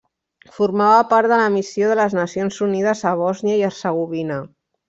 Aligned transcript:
Formava 0.53 1.03
part 1.11 1.33
de 1.33 1.37
la 1.41 1.51
Missió 1.57 1.91
de 1.91 1.99
les 2.01 2.17
Nacions 2.21 2.59
Unides 2.71 3.07
a 3.11 3.15
Bòsnia 3.23 3.59
i 3.61 3.65
Hercegovina. 3.71 4.45